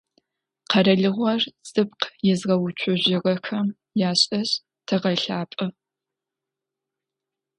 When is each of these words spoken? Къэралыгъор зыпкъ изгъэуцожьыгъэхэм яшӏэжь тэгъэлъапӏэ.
Къэралыгъор 0.69 1.41
зыпкъ 1.71 2.07
изгъэуцожьыгъэхэм 2.29 3.67
яшӏэжь 4.09 4.53
тэгъэлъапӏэ. 4.87 5.67